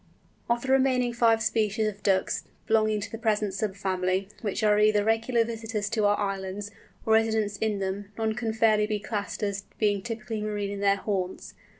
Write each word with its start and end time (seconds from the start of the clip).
Of 0.49 0.63
the 0.63 0.71
remaining 0.71 1.13
five 1.13 1.43
species 1.43 1.87
of 1.87 2.01
Ducks 2.01 2.45
belonging 2.65 3.01
to 3.01 3.11
the 3.11 3.19
present 3.19 3.53
sub 3.53 3.75
family, 3.75 4.29
which 4.41 4.63
are 4.63 4.79
either 4.79 5.03
regular 5.03 5.43
visitors 5.43 5.91
to 5.91 6.05
our 6.05 6.17
islands, 6.17 6.71
or 7.05 7.13
residents 7.13 7.55
in 7.57 7.77
them, 7.77 8.11
none 8.17 8.33
can 8.33 8.51
fairly 8.51 8.87
be 8.87 8.97
classed 8.99 9.43
as 9.43 9.65
being 9.77 10.01
typically 10.01 10.41
marine 10.41 10.71
in 10.71 10.79
their 10.79 10.95
haunts. 10.95 11.53